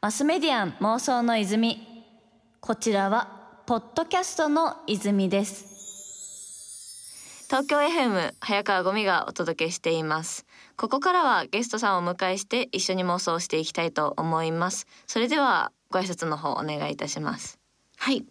[0.00, 1.86] マスメディアン妄想の泉。
[2.60, 5.66] こちらはポッドキャストの泉です。
[7.48, 10.46] 東京 FM 早川ゴミがお届けしています。
[10.76, 14.86] ここからはゲストさんをお迎えして一緒に妄想していきたいと思います。
[15.06, 17.58] それではご挨拶の方お願いいたします。
[17.96, 18.24] はい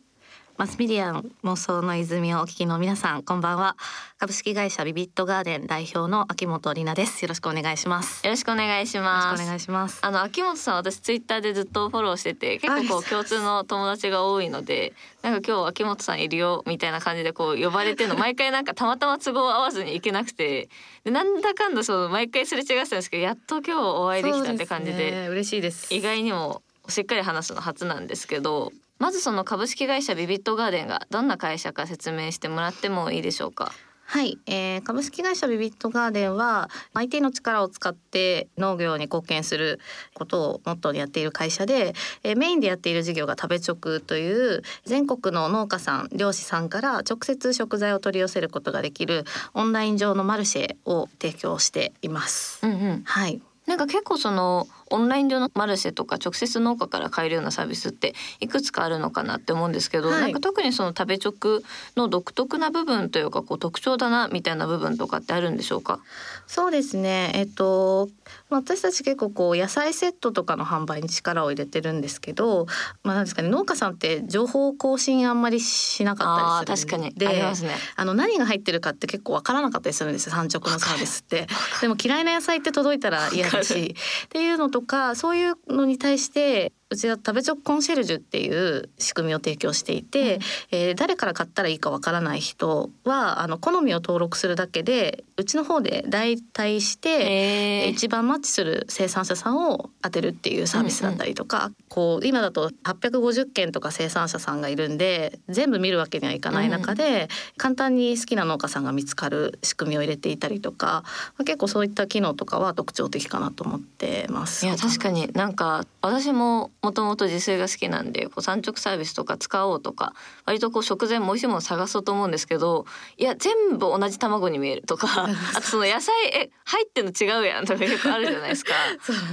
[0.60, 3.78] マスメディアン妄想の泉をお聞きの皆さんこんばんは。
[4.18, 7.22] 株式会社ビビットガーデン代表の秋元里奈です。
[7.22, 8.26] よろしくお願いします。
[8.26, 9.42] よろしくお願いします。
[9.42, 10.00] お願いします。
[10.02, 14.92] あの秋元さん私ツイッターでずっとフォローしてて結構こう共通の友達が多いので
[15.22, 20.68] なんか今日秋元さんいるよみたいな感じでこう呼ばれての毎回なんかたまたま都合合わずに行けなくて
[21.06, 25.94] でなんだかんだそう毎回すれ違ってたんですけどやっと今日お会いできたって感じで、ね、嬉しいです。
[25.94, 33.72] 意外にもしっかり話すの初なんですけどまずその株式会社ビビットガーデンがどんな会社か説明してもらってもいいでしょうか？
[34.04, 39.80] はい、えー、株式会社ビビットガーデンは IT の力を使って農業に貢献する
[40.16, 52.66] ことをモットーにやっている会社で、えー、メインでやっている事業が食べ直という全国の農家さん漁師さんから直接食材を取り寄せることができるオンライン上のマルシェを提供しています。
[52.66, 53.40] うんうん、はい。
[53.68, 61.62] なんか結構そのオンライン上のマルシェとか直接農家から買えるようなサービスっていくつかあるのかなって思うんですけど、はい、なんか特にその食べ直
[61.96, 66.00] の独特な部分というかこう特徴だなみたいな部分とかってあるんでしょうか？
[66.48, 67.32] そうですね。
[67.36, 68.10] えっと
[68.50, 72.66] 私たち結構こう野菜セットとかの販売に力を入れてるんですけど、
[73.04, 81.48] まあ、なんですかね農家さんって情報更新あんまりしなかったりするあ確かにあ、ね、あの何が入ってるかって結構わからなかったりするんですよ産直のサービスって。
[81.82, 111.04] でも嫌いな野菜って届いたら嫌だしっていうのととかそういうのに対してうちは食べチョコンシェルジュっていう仕組みを提供していて、うん、えー、誰から買ったらいいかわからない人はあの好みを登録するだけでうちの方で代替して一番マッチする生産者さんを当てるっていうサービスだったりとか、うんうん、こう今だと850件とか生産者さんがいるんで全部見るわけにはいかない中で、うん、簡単に好きな農家さんが見つかる仕組みを入れていたりとか、
[111.38, 114.66] まあ、結構そういった機能とかは特徴的かなと思ってます。
[114.66, 120.14] いや確かになんか私ももともと自炊が好きなんでこう産直サービスとか使おうとか
[120.46, 122.86] 割とこう食材も美味しいもの探そうと思うんですけど
[123.18, 128.74] いや全部同じ卵に見えるとか あとその野菜え入ってんの違うやんとか 結構あるじゃないですか。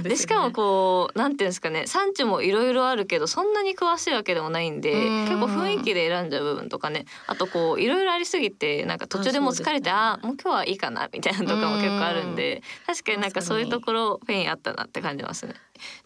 [0.03, 15.53] で、ね、しかもこうなんていうんですかね産地もいろいろあるけどそんなに詳しいわけでもないんで結構雰囲気で選んじゃう部分とかねあとこういろいろありすぎてなんか途中でも疲れてあ、ね、もう今日はいいかなみたいなとかも結構あるんで確かになんかそういうところ pain あったなって感じますね。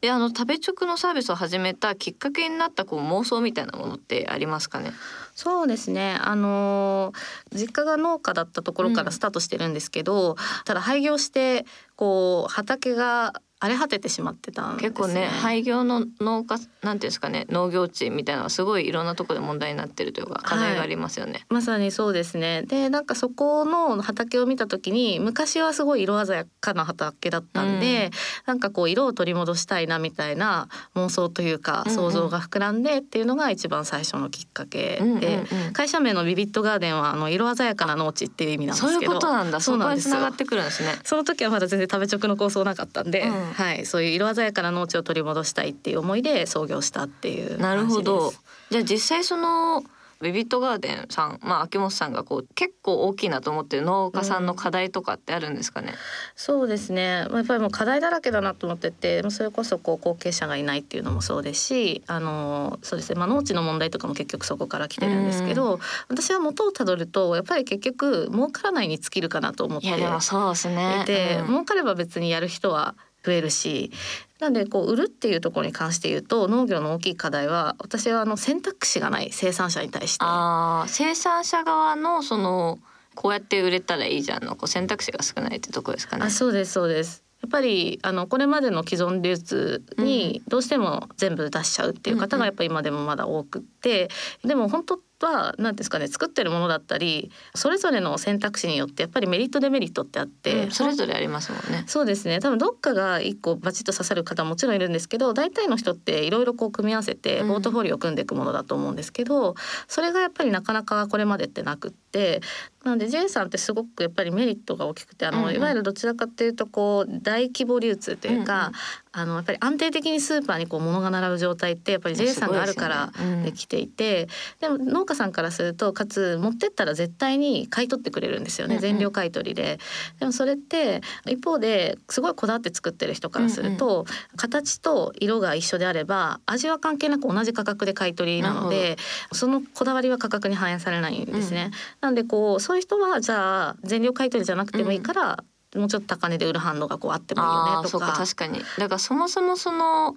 [0.01, 4.91] であの食べチョクのサービスを始めたきっかけになったこう妄想みたいなものってありますかね？
[5.35, 6.17] そうですね。
[6.21, 7.13] あの
[7.53, 11.65] 実家が農家だったところからスタートしてるんですけど、うん、ただ廃業して
[11.95, 22.63] こう畑が荒れ果ててしまってたんです、ね、結構ね廃業の農家なんていうんですかね農業地みたいなすごいいろんなところで問題になってるというか課題がありますよね、はい、まさにそうですね。
[22.63, 28.11] でなんかそこの畑を見た時に昔はすごい色鮮やかな畑だったんで、うん、
[28.47, 38.93] なんかこう色を取り戻したいなみたいな妄想というか想像が膨らんでっていうのが一番最初のきっかけで、会社名のビビットガーデンはあの色鮮やかな農地っていう意味なんですけど。
[38.93, 39.59] そういうことなんだ。
[39.59, 40.95] そうなんです繋がってくるんですね。
[41.03, 48.33] その時はまだ全然食べ直の構想なかったんで、うんはい、そういう色鮮やかな農地を取り戻したいっていう思いで創業したっていうなるほど。
[48.69, 49.83] じゃあ実際その
[50.21, 55.95] ビビットガーデンさん、まあ、秋元さんがこう結構大きいなと思ってる農家さんの課題とかってあるんですかね、うん、
[56.35, 57.25] そうですね。
[57.31, 71.05] やっぱりもう課題だらけだなと思っててそれこそこう後継者がいないっていうのもそうですしあのそうですね、まあ、農地の問題とかも結局そこから来てるんですけど、うん、私は元をたどるとやっぱり結局儲からないに尽きるかなと思っていて、そうですね、
[71.41, 73.91] うん、儲かれば別にやる人は増えるし
[74.39, 80.25] なんでこう売るっていうところに関して言うと農業の大きい課題は私はあの選択肢がない生産者に対して。
[80.27, 82.79] あ生産者側のその
[83.13, 86.25] こうやって売れたらいいじゃんのこう選択肢が少ないってとこですかね。
[86.25, 87.23] あそうですそうです。
[87.41, 94.09] やっぱりあのこれまでの既存流通にどうしても全部出しちゃうっていう方がやっぱり今でもまだ多くって、
[94.43, 101.83] でも本当は何ですかね作ってるものだったりそれぞれの選択肢によってやっぱりメリットデメリットってあって、うん、それぞれありますもんね。
[101.87, 109.55] そうですね多分どっかが一個バチッと刺さる方もちろんいるんですけど大体の人っていろいろこう組み合わせてポートフォリオを組んでいくものだと思うんですけど、うん、
[109.87, 112.10] それがやっぱりなかなかこれまでってなくって。
[112.11, 112.41] て
[112.83, 115.55] なので J さんってすごくやっぱりメリットが大きくてあの、うんうん。
[115.55, 118.73] いわゆるどちらかっていうとこう大規模流通というか、うんうん。
[119.13, 123.37] あのやっぱり安定的にスーパーにこう物が並ぶ状態ってやっぱり J さんがあるからすごいですよね。
[123.37, 123.43] うん。
[123.43, 124.27] できていて、
[124.59, 128.81] でも農家さんからするとかつ持ってったら絶対に買い取ってくれるんですよね、うんうん。
[128.81, 129.79] 全量買い取りで。
[130.19, 134.05] でもそれって一方ですごいこだわって作ってる人からすると、
[134.37, 138.97] 形と色が一緒であれば味は関係なく同じ価格で買い取りなので
[139.33, 141.69] そのこだわりは価格に反映されないんですね。
[142.01, 145.43] なんでこうそういう人はじゃあ全量買い取りじゃなくてもいいから、
[145.75, 148.07] もうちょっと高値で売る反応がこうあってもいいよねとか。
[148.07, 148.13] か。
[148.13, 148.59] 確かに。
[148.77, 150.15] だからそもそもその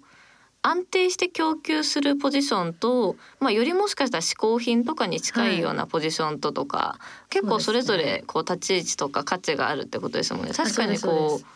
[0.63, 6.99] 安定して供給するポジションと、まあ、よりもしかしたら嗜好品とかに近いようなポジションととか、
[7.29, 10.53] 結構それぞれこう立ち位置とか価値があるってことですもんね。
[10.55, 11.47] 確かにこう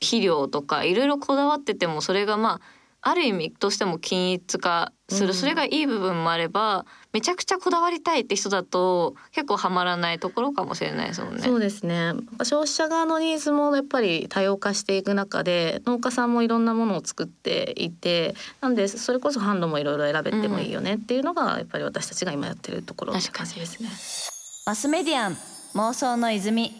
[0.00, 5.34] 肥料とかいろいろこだわっててもそれがまあある意味としても均一化する、うん。
[5.34, 11.42] それがいい部分もあればめちゃくちゃこだわりたいって人だと結構はまらないところかもしれないですもんね。
[11.42, 12.12] そうですね。
[12.42, 23.88] 消費者側のニーズもやっぱり多様化していく中で農家さんもいろんなものを作っていてなんでそれこそ販路もいろいろ選べてもいいよねっていうのがやっぱり私たちが今やってるところって感じですね。
[24.66, 25.36] マスメディアン
[25.74, 26.72] 妄想の泉。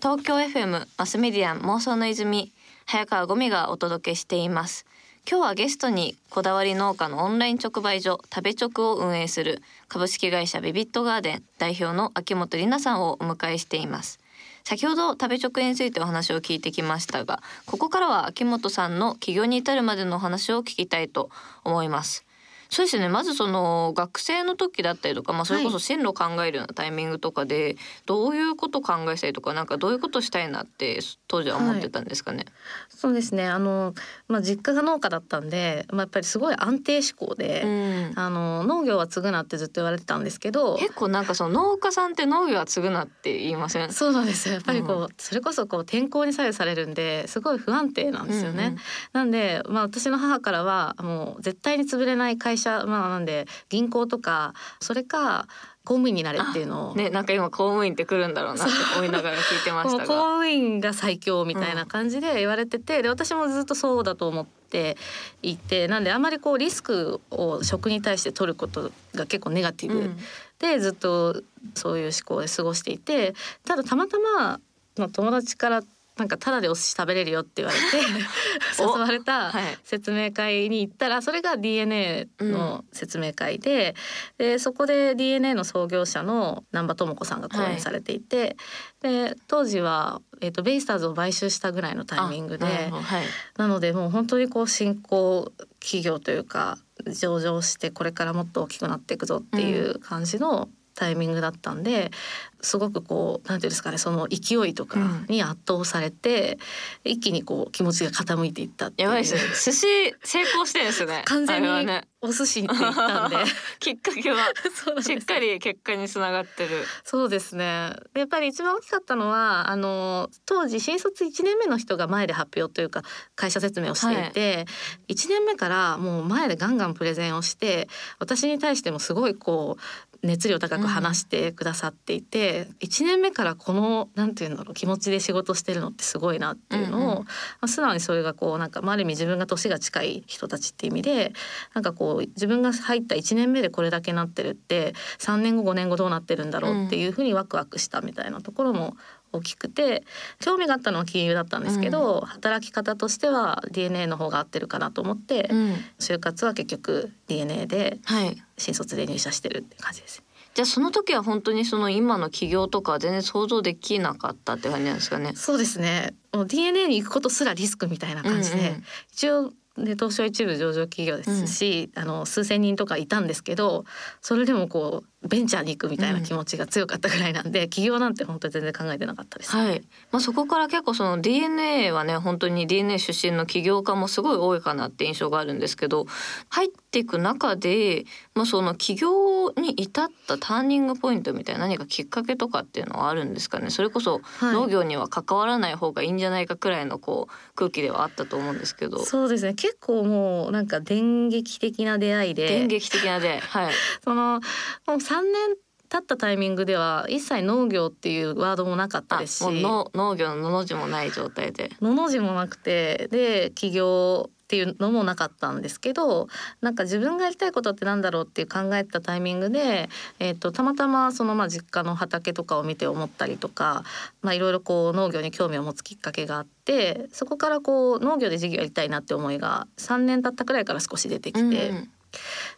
[0.00, 2.54] 東京 FM マスメディアン妄想の泉。
[2.90, 4.86] 早川ゴミがお届けしています
[5.26, 14.20] 今日はゲストにこだわり農家のオンライン直売所食べ直を運営する株式会社ビビットガーデン代表の秋元里奈さんをお迎えしています。
[14.64, 21.30] 先ほど食べ直についてお話を聞いてきましたがここからは秋元さんの起業に至るまでのお話を聞きたいと
[21.64, 22.27] 思います。
[22.70, 23.08] そうですね。
[23.08, 32.44] まずその学生の時だったりとか、まあ、それこそ進路を考えるようなタイミングとかで、どういうこと考えたりとかなんかどういうことしたいなって当時は思ってたんですかね？
[32.88, 33.46] そうですね。
[33.46, 33.94] あの、
[34.28, 38.12] まあ、実家が農家だったんで、まあ、やっぱりすごい安定志向で、うん。
[38.16, 43.92] あの農業は継ぐなってずっと言われてたんですけど結構なんかその農家さんって農業は継ぐなって言いません？
[43.92, 44.54] そうなんですよ。
[44.54, 48.64] やっぱりこう、うそれこそこう天候に左右されるんですごい不安定なんですよね。
[48.66, 48.78] うんうん
[49.12, 55.46] なんで、まあ、私の母からはもう絶対に潰れない会社、まあ、なんで銀行とかそれか
[55.84, 64.98] 公務員になれっていうのを、ねなんか今公務員って来るんだろうなって思いながら聞いてまこした 公務員が最強みたいな感じで言われてて、で私もずっとそうだと思って
[65.42, 70.18] いてなんであまりこうリスクを食に対して取ることが結構ネガティブうん。
[70.58, 71.40] でずっと
[71.74, 73.34] そういう思考で過ごしていて
[73.64, 74.60] ただたまたま
[74.96, 75.82] まあ友達から
[76.18, 77.84] なんかタダでお寿司食べれるよって言われて
[78.78, 79.78] 誘おわれたはい。
[79.84, 83.94] 説明会に行ったらそれが DNA の説明会で,、
[84.36, 88.56] でそこで DNA の創業者の難波智子さんが講演されていて、
[89.00, 93.24] で当時は、えー、とベイスターズを買収したぐらいのタイミングではい。
[93.56, 100.68] なのでもう本当にこう新興企業というか上場してこれからもっと大きくなっていくぞっていう感じの
[100.98, 102.10] タイミングだったんで
[102.60, 106.58] すごくこうなんていうんですかねその勢いとかに圧倒されて、
[107.04, 109.40] 一気にこう気持ちが傾いていったやばいですね。
[109.40, 111.22] 寿司成功してるんですね。
[111.26, 112.00] 完全に。
[112.20, 113.36] お寿司って言ったんで
[113.78, 114.38] きっかけは
[115.00, 116.84] しっかり結果につながってる。
[117.04, 123.02] そうですねでやっぱり一番大きかったのはあの当時新卒1年目の人が前で発表というか
[123.36, 124.66] 会社説明をしていて、
[125.08, 127.88] 1年目からもう前でガンガンプレゼンをして
[128.18, 132.47] 私に対してもすごいこう熱量高く話してくださっていて、
[132.80, 137.26] 1年目からこのなんていうんだろう気持ちで仕事してるのってすごいなっていうのを、うんうんま
[137.62, 141.32] あ、素直にそれがこうなんか、まあ、ある意味自分が年が近い人たちっていう意味で
[141.74, 148.96] なんかこう自分が入った1年目でこれだけなってるって3年後5年後どうなってるんだろうっていうふうにワクワクしたみたいなところも
[149.32, 150.04] 大きくて
[150.40, 155.74] 興味があったのは金融だったんですけど、働き方としては DNA の方が合ってるかなと思って、うん。
[155.98, 158.42] 就活は結局 DNA ではい。
[158.56, 160.22] 新卒で入社してるって感じです。
[160.54, 165.32] じゃあその時は本当にその今の起業とかは全然想像できなかったって感じなんですかね。
[165.34, 166.14] そうですね。
[166.32, 168.84] もう DNA に行くことすらリスクみたいな感じで、うんうん。
[169.12, 169.52] 一応
[169.84, 173.84] で東証一部上場企業ですし、あの数千人とかいたんですけど
[174.20, 179.56] それでもこうベンチャーに行くみたいな気持ちが強かったぐらいなんで、起業なんて本当に全然考えてなかったです。
[179.56, 179.82] はい。
[180.12, 186.06] まあそこから結構その DNA はね本当に DNA 出身の起業家もすごい多いかなって印象があるんですけど
[186.50, 193.70] 入っていく中でまあその起業に至ったターニングポイントみたいな何かきっかけとかっていうのはあるんですかね？
[193.70, 199.04] それこそはい農業には関わらない方がいいんじゃないかくらいのこう空気ではあったと思うんですけど。
[199.04, 203.72] そうですね結構もうなんか電撃的な出会いで電撃的なで、はい。
[204.04, 204.40] その
[204.86, 216.28] もう3年立ったタイミングでは一切農業っていうワードもなかったですしもうの農業ののの字もない状態でのの字もなくてで起業っていうのもなかったんですけど
[216.60, 219.88] なんか自分がやりたいことってなんだろうっていう考えたタイミングで、
[220.18, 223.84] えー、とたまたまそのまあ実家の畑とかを見て思ったりとか
[224.20, 231.70] まあいろいろこう農業に興味を持つきっかけがあってそこからこう農業で事業やりたいなって思いが3年経ったくらいから少し出てきて。
[231.70, 231.90] うん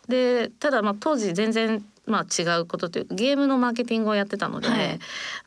[0.09, 4.99] でただまあ当時全然まあ違うことというかゲームのマーケティングをやってたので、はい。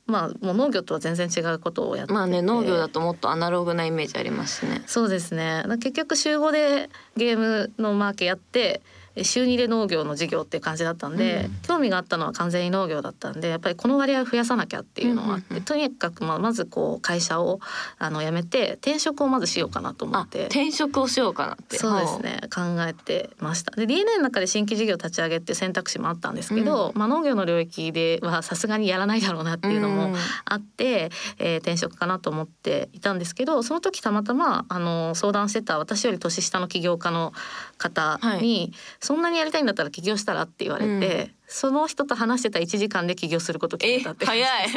[0.08, 2.14] まあもう農業とは全然違うことをやってて。
[2.14, 4.82] まあね農業だともっとアナログなイメージありますね。
[4.86, 5.64] そうですね。
[5.80, 8.82] 結局週5でゲームのマーケやって
[9.22, 15.64] 週2で農業の事業っていう感じだったんで、うん興味があったのは完全に農業だったんでやっぱりこの割合を増やさなきゃっていうのがあって、うんうんうん。
[15.64, 17.60] とにかくまあまずこう会社を
[17.98, 20.46] あの辞めて転職をまずしようかなと思あって。
[20.46, 21.78] 転職をしようかなって。
[21.78, 22.42] そうですね。
[22.54, 23.72] 考えてました。
[23.76, 30.16] で DNA の中で新規事業立ち上げっていう選択肢もあったんですけど、まあ、農業の領域ではさすがにやらないだろうなっていうのもうん
[30.46, 37.34] あって、えー転職かなと思っていたんですけどその時たまたまあの相談してた私より年下の起業家の
[37.78, 44.26] 方に、そんなにやりたいんだったら起業したらって言われて、その人と話してた1時間で起業することを決えめたって。
[44.26, 44.70] 早い。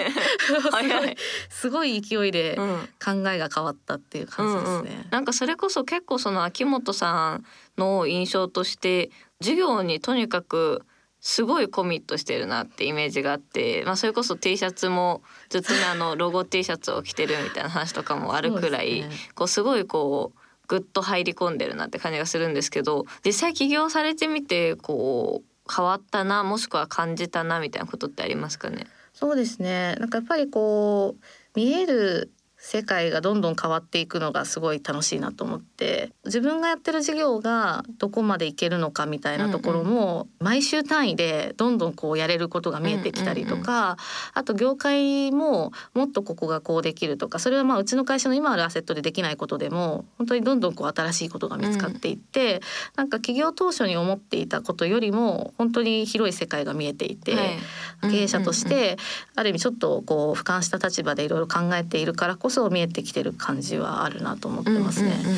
[0.72, 1.16] 早い、
[1.48, 4.90] すごい勢いでうん考えが変わったっていう感じですね。
[4.90, 5.04] うん。
[5.04, 7.44] うん、なんかそれこそ結構その秋元さん
[7.78, 10.82] の印象として授業にとにかく
[11.20, 19.16] すごいコミットしてるなってイメージがあって、まあ、それこそ T シャツもずっとねあのロゴ T シャツを着てるみたいな話とかもあるくらい、すね。
[19.36, 28.86] こうすごいこうぐっと入り込んでるなって感じがするんですけど実際起業されてみてこう変わったなもしくは感じたなみたいなことってありますかね？
[29.12, 29.96] そうですね。
[29.98, 32.32] なんかやっぱりこう見える
[32.68, 43.98] 世界がどんどん変わっていくのがすごい楽しいなと思って自分がやってる事業がどこまでいけるのかみたいなところも毎週単位でどんどんこうやれることが見えてきたりとか
[44.34, 52.62] あと業界ももっとここがこうできるとかそれはまあうちの会社の今あるアセットでできないことでも本当にどんどんこう新しいことが見つかっていって
[52.96, 57.36] なんか企業当初に思っていたことよりも本当に広い世界が見えていて。
[57.36, 57.58] はい。
[58.02, 58.96] 経営者として
[59.34, 65.08] ある意味ちょっとこう俯瞰した立場でいろいろ考えているからこそ見えてきてる感じはあるなと思ってますね。
[65.08, 65.36] うんうんうん。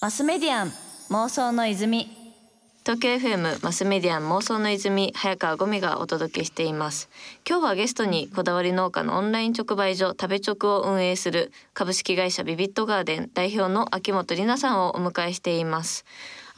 [0.00, 0.72] マスメディアン
[1.10, 2.08] 妄想の泉。
[2.82, 7.10] 東京 FM マスメディアン妄想の泉早川ゴミがお届けしています。
[7.46, 16.06] 今日はゲストにこだわり農家のオンライン直売所食べ直を運営する株式会社ビビットガーデン代表の秋元里奈さんをお迎えしています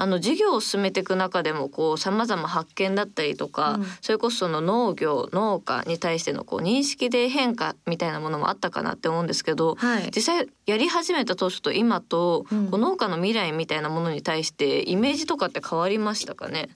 [0.02, 3.86] あの事業を進めていく中でもこう様々発見だったりとか、うん。
[4.00, 10.10] それこそその農業農家に対してのこう認識で変化みたいなものもあったかなって思うんですけど、はい。
[10.14, 12.70] 実際やり始めた当初と今と、うん。
[12.70, 16.68] こう農家の未来みたいなものに対してイメージとかって変わりましたかね？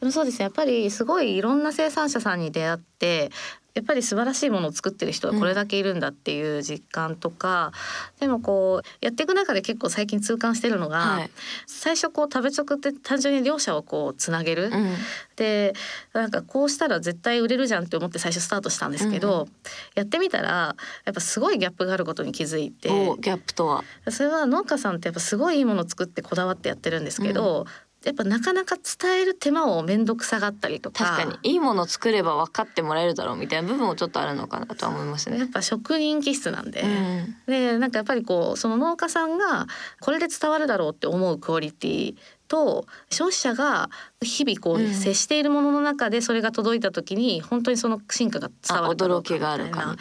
[0.00, 0.42] でもそうですね。
[0.42, 3.30] やっぱりすごいいろんな生産者さんに出会って
[3.74, 7.72] やっぱり素晴らしいものを作ってる人がこれだけいるんだっていう実感とか、
[8.20, 11.30] でもこうやっていく中で結構最近痛感してるのが、はい。
[11.66, 14.94] 最初こう食べ直って単純に両者をこうつなげる、うん。
[15.36, 15.72] で
[16.12, 19.52] なんかこうしたら絶対売れるじゃんって思って最初スタートしたんですけど、うん
[19.94, 22.88] やってみたらやっぱすごいギャップがあることに気づいて。
[22.90, 23.84] おギャップとは。
[24.10, 27.66] それは農家さんってやっぱすごいいいものを作ってこだわってやってるんですけど、
[28.04, 35.38] やっぱなかなか伝える手間を面倒くさがったりとか確かにいいものを作れば分かってもらえるだろうみたいな部分もちょっとあるのかなとは思いますね。
[35.38, 36.82] やっぱ職人気質なんで。
[36.82, 39.66] うんでなんかやっぱりこうその農家さんが
[40.00, 42.14] これで伝わるだろうって思うクオリティ
[42.48, 43.88] と消費者が
[44.20, 49.96] 日々こう接しているものの中でそれが届いた時に本当にその進化が伝あわるかどうかみたいな。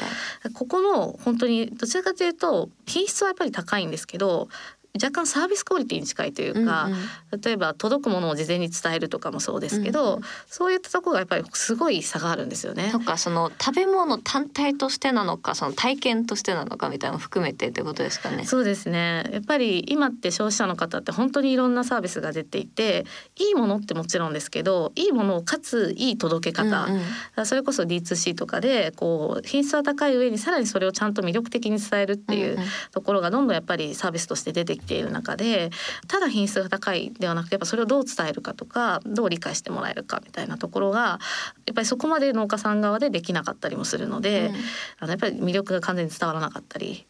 [0.54, 4.50] ここの本当にどちらかというと品質はやっぱり高いんですけど
[4.96, 6.96] 若干サービスクオリティに近いというか、うんう
[7.38, 7.42] ん。
[7.42, 10.24] 例えば届くものを事前に伝えるとかもそうですけど、うんうん。
[10.48, 12.90] そういったところがやっぱりすごい差があるんですよね。
[12.92, 13.00] と。
[13.00, 18.46] かその食べ物単体としてなのかその体験としてなのかみたいなのを含めてってことですかね。
[18.46, 19.30] そうですね。
[19.32, 23.06] やっぱり今って消費者の方って本当にいろんなサービスが出ていて
[23.38, 27.02] いいものってもちろんですけどいいものをかついい届け方、うん
[27.38, 27.46] うん。
[27.46, 32.58] それこそ D2C とかでこう品質は高い上にさらにそれをちゃんと魅力的に伝えるっていう
[32.92, 35.70] ところがどんどんやっぱりサービスとして出てきている中で
[36.08, 41.20] ただ品質が高いではなくてやっぱそれをどう伝えるかとかどう理解してもらえるかみたいなところが
[41.66, 44.56] やっぱりそこまで農家さん側でできなかったりもするので、うん
[45.00, 47.06] あのやっぱり魅力が完全に伝わらなかったり。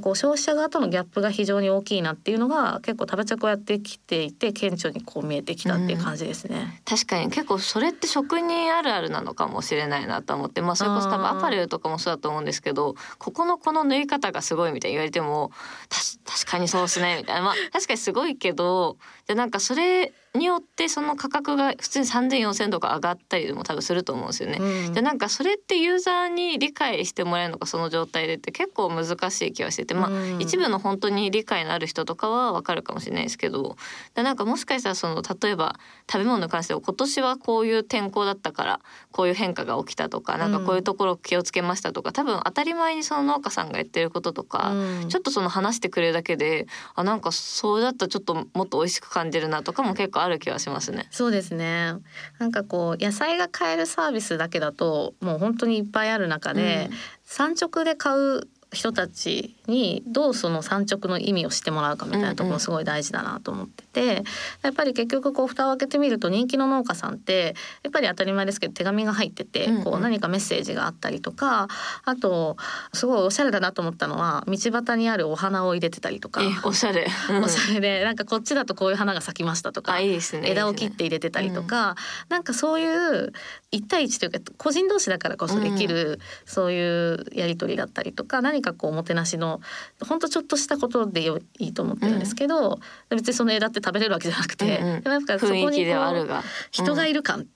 [0.00, 6.80] こう消費者側とのギャップが非常に大きいなっていうのが結構食べ着をやってきていて顕著にこう見えてきたっていう感じですね。
[6.84, 15.50] 確かに結構それって職人あるあるなのかもしれないなと思ってまあそれこそ多分アパレルとかもそうだと思うんですけどここのこの縫い方がすごいみたいに言われても
[15.88, 17.42] たし確かにそうっすねみたいな。
[17.42, 18.96] まあ確かにすごいけど
[19.32, 24.58] じゃあなんかそれによってその価格が普通に3,0004,000とか上がったりも多分すると思うんですよね。
[24.60, 24.92] うん。
[24.94, 30.40] でなんかそれってユーザーに理解してもらえるのかその状態でって結構難しい気はしててまあ、うん。
[30.40, 33.76] 一部の本当に理解のある人とかはわかるかもしれないですけど
[34.14, 35.78] でなんかもしかしたらその例えば
[36.10, 45.08] 食べ物に関しては今年はこういう天候だったからこういう変化が起きたとかなんかこういうところ気をつけましたとか多分当たり前にその農家さんが言ってることとか、うん。
[45.08, 51.06] ちょっとその話してくれるだけであなんかそうだったらちょっともっと美味しく感じるなとかも結構ある気がしますね。
[51.10, 51.94] そうですね
[52.38, 71.66] なんかこう野菜が買えるサービスだけだともう本当にいっぱいある中で、うん産直で買う人たちにどうその産直の意味を知ってもらうかみたいなところすごい大事だなと思ってて、やっぱり結局こう蓋を開けてみると人気の農家さんってやっぱり当たり前ですけど手紙が入ってて、うんうんこう何かメッセージがあったりとか
[72.04, 72.56] あと
[72.92, 76.40] すごいおしゃれだなと思ったのは道端にあるお花を入れてたりとか。
[76.42, 77.06] えおしゃれ。
[77.42, 80.20] おしゃれでなんかこっちだとこういう花が咲きましたとかね。
[80.44, 81.96] 枝を切って入れてたりとか、
[82.28, 83.32] なんかそういう
[83.70, 89.60] 一対一というか個人同士だからこそできる、そういうやり取りだったりとか何かこうおもてなしの
[90.06, 92.78] ほんとちょっとしたことでよいいと思ってるんですけど、
[93.10, 95.00] 別にその枝って食べれるわけじゃなくて、うんうん。
[95.02, 96.42] でもやっぱそこにこう雰囲気ではあるが。
[96.70, 97.46] 人がいる感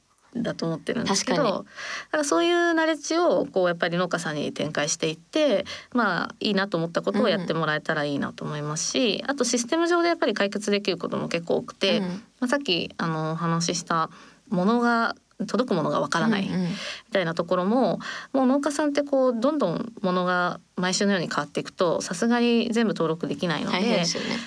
[0.43, 1.65] だと思ってるんですけど、確かだ
[2.11, 12.05] からそういうナレッジをこうやっぱり農家さんに展開していってまあいいなと思ったことをやってもらえたらいいなと思いますし、あとシステム上でやっぱり解決できることも結構多くて、うん。
[12.05, 12.11] ま
[12.43, 14.11] あ、さっきあのお話しした
[14.51, 15.17] ものが
[15.47, 16.63] 届くものがわからないうんうん。
[16.65, 16.69] み
[17.13, 17.99] たいなところも、
[18.33, 24.05] もう農家さんってこうどんどんものが毎週のように変わっていくとさすがに全部登録できないのでね。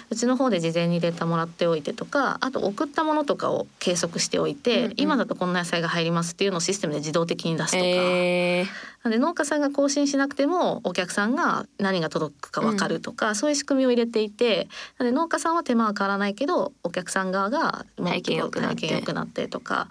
[0.09, 4.93] うちの方で事前にデータもらっておいてとかあと送ったものとかを計測しておいて、うんうん。
[4.98, 8.65] 今だとこんな野菜が入りますっていうのをシステムで自動的に出すとか、えー。
[9.03, 14.67] なので農家さんが更新しなくてもお客さんが何が届くか分かるとか、そういう仕組みを入れていて
[14.98, 18.71] なので農家さんは手間は変わらないけどお客さん側がもっと体験良くな
[19.24, 19.48] って。
[19.48, 19.88] とか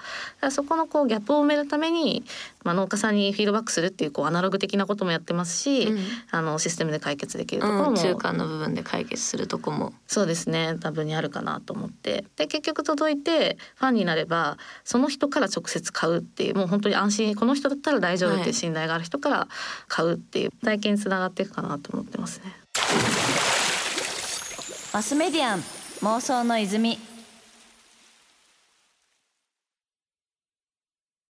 [0.50, 2.22] そこのこうギャップを埋めるために、
[2.64, 5.98] まあ、農家さんにフィードバックするっていうこうアナログ的なこともやってますし、うん
[6.30, 9.92] あのシステムで解決できるところも、うん、中間の部分で解決するとこも。
[10.06, 19.48] そうですね多分にあるかなと思ってで結局届いてファンになればその人から直接買うっていうもう本当に安心この人だったら大丈夫っていう信頼がある人から
[19.86, 22.56] 買うっていう体験につながっていくかなと思ってますね。
[24.92, 25.58] マスメディアン
[26.02, 26.98] 妄想の泉